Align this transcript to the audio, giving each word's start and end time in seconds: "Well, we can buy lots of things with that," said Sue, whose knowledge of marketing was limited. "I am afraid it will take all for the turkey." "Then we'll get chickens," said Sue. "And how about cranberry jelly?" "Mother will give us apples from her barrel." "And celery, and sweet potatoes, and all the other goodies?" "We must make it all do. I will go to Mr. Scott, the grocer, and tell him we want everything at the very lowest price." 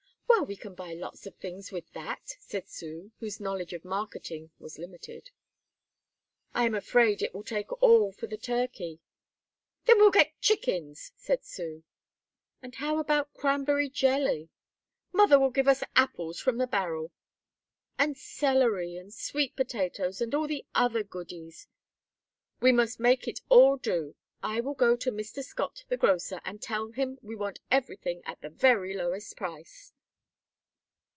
"Well, 0.41 0.47
we 0.47 0.55
can 0.55 0.73
buy 0.73 0.93
lots 0.95 1.27
of 1.27 1.35
things 1.35 1.71
with 1.71 1.91
that," 1.93 2.35
said 2.39 2.67
Sue, 2.67 3.11
whose 3.19 3.39
knowledge 3.39 3.73
of 3.73 3.85
marketing 3.85 4.49
was 4.57 4.79
limited. 4.79 5.29
"I 6.55 6.65
am 6.65 6.73
afraid 6.73 7.21
it 7.21 7.35
will 7.35 7.43
take 7.43 7.71
all 7.83 8.11
for 8.11 8.25
the 8.25 8.39
turkey." 8.39 9.01
"Then 9.85 9.99
we'll 9.99 10.09
get 10.09 10.39
chickens," 10.41 11.11
said 11.15 11.45
Sue. 11.45 11.83
"And 12.59 12.73
how 12.75 12.97
about 12.97 13.33
cranberry 13.35 13.87
jelly?" 13.87 14.49
"Mother 15.11 15.39
will 15.39 15.51
give 15.51 15.67
us 15.67 15.83
apples 15.95 16.39
from 16.39 16.57
her 16.57 16.65
barrel." 16.65 17.11
"And 17.99 18.17
celery, 18.17 18.95
and 18.97 19.13
sweet 19.13 19.55
potatoes, 19.55 20.21
and 20.21 20.33
all 20.33 20.47
the 20.47 20.65
other 20.73 21.03
goodies?" 21.03 21.67
"We 22.59 22.71
must 22.71 22.99
make 22.99 23.27
it 23.27 23.41
all 23.49 23.77
do. 23.77 24.15
I 24.41 24.59
will 24.59 24.73
go 24.73 24.95
to 24.95 25.11
Mr. 25.11 25.43
Scott, 25.43 25.83
the 25.89 25.97
grocer, 25.97 26.41
and 26.43 26.59
tell 26.63 26.93
him 26.93 27.19
we 27.21 27.35
want 27.35 27.59
everything 27.69 28.23
at 28.25 28.41
the 28.41 28.49
very 28.49 28.95
lowest 28.95 29.37
price." 29.37 29.93